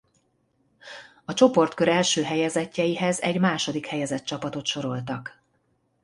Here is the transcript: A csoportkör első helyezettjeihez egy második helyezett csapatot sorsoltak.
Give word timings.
A 1.25 1.33
csoportkör 1.33 1.87
első 1.87 2.23
helyezettjeihez 2.23 3.21
egy 3.21 3.39
második 3.39 3.85
helyezett 3.85 4.23
csapatot 4.23 4.65
sorsoltak. 4.65 5.41